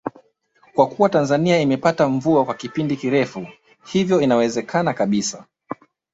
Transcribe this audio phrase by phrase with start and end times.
[0.75, 3.47] Kwa kuwa Tanzania imepata mvua kwa kipindi kirefu
[3.85, 5.45] hivyo inawezekana kabisa